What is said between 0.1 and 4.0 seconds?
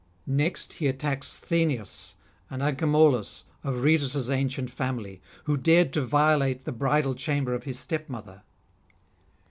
Next he attacks Sthenius, and Anchemolus of